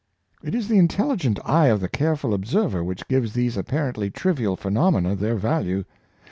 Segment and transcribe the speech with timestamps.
[0.41, 5.15] It is the intelligent eye of the careful observer which gives these apparently trivial phenomena
[5.15, 5.83] their value.